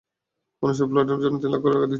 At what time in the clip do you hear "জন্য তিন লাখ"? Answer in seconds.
1.23-1.61